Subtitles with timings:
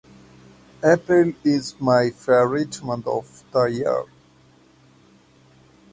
[0.83, 4.05] April is my favorite month of the year.